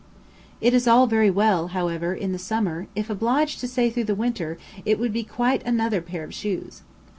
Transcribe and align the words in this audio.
It 0.61 0.73
is 0.73 0.87
all 0.87 1.05
very 1.05 1.29
well, 1.29 1.67
however, 1.77 2.15
in 2.15 2.31
the 2.31 2.39
summer; 2.39 2.87
if 2.95 3.07
obliged 3.07 3.59
to 3.59 3.67
stay 3.67 3.91
through 3.91 4.05
the 4.05 4.15
winter, 4.15 4.57
it 4.83 4.97
would 4.97 5.13
be 5.13 5.23
quite 5.23 5.63
another 5.63 6.01
"pair 6.01 6.23
of 6.23 6.33
shoes." 6.33 6.81